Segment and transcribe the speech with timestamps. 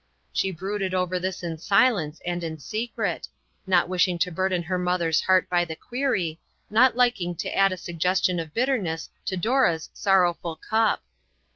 [0.33, 3.27] "She brooded over this in silence and in secret
[3.67, 6.39] not wishing to burden her mother's heart by the query,
[6.71, 8.25] not liking to add a sugges 3<D INTERRUPTED.
[8.25, 11.03] tion of bitterness to Dora's sorrowful cup.